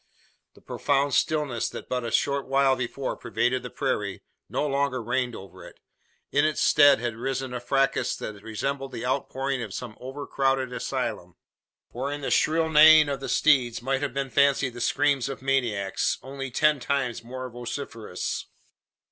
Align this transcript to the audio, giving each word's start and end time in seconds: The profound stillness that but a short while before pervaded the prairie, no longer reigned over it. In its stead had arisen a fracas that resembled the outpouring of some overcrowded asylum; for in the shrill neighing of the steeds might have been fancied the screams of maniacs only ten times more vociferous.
The 0.55 0.61
profound 0.61 1.13
stillness 1.13 1.69
that 1.69 1.87
but 1.87 2.03
a 2.03 2.09
short 2.09 2.47
while 2.47 2.75
before 2.75 3.15
pervaded 3.15 3.61
the 3.61 3.69
prairie, 3.69 4.23
no 4.49 4.65
longer 4.65 4.99
reigned 4.99 5.35
over 5.35 5.63
it. 5.63 5.79
In 6.31 6.43
its 6.43 6.59
stead 6.59 6.99
had 6.99 7.13
arisen 7.13 7.53
a 7.53 7.59
fracas 7.59 8.15
that 8.15 8.41
resembled 8.41 8.93
the 8.93 9.05
outpouring 9.05 9.61
of 9.61 9.75
some 9.75 9.95
overcrowded 9.99 10.73
asylum; 10.73 11.35
for 11.91 12.11
in 12.11 12.21
the 12.21 12.31
shrill 12.31 12.67
neighing 12.67 13.09
of 13.09 13.19
the 13.19 13.29
steeds 13.29 13.83
might 13.83 14.01
have 14.01 14.11
been 14.15 14.31
fancied 14.31 14.73
the 14.73 14.81
screams 14.81 15.29
of 15.29 15.43
maniacs 15.43 16.17
only 16.23 16.49
ten 16.49 16.79
times 16.79 17.23
more 17.23 17.47
vociferous. 17.47 18.47